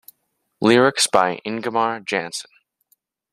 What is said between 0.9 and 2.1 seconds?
by Ingemar